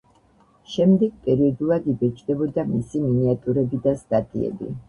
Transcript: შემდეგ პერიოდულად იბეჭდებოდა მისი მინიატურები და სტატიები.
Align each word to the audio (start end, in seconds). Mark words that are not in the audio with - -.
შემდეგ 0.75 1.11
პერიოდულად 1.27 1.87
იბეჭდებოდა 1.95 2.65
მისი 2.73 3.05
მინიატურები 3.05 3.83
და 3.89 3.97
სტატიები. 4.05 4.77